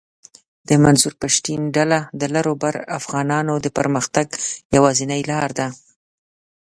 د 0.67 0.69
منظور 0.83 1.13
پشتین 1.21 1.61
ډله 1.75 1.99
د 2.19 2.21
لر 2.33 2.45
اوبر 2.51 2.73
افغانانو 2.99 3.53
د 3.65 3.67
پرمختګ 3.77 4.27
یواځنۍ 4.75 5.21
لار 5.31 5.49
ده 5.59 5.67